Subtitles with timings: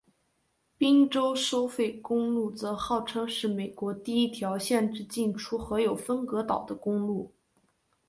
[0.79, 7.31] 宾州收费公路则号称是美国第一条限制进出和有分隔岛的公路。